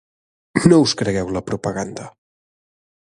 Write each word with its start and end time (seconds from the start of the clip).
No 0.71 0.79
us 0.85 0.95
cregueu 1.01 1.29
la 1.35 1.43
propaganda! 1.49 2.07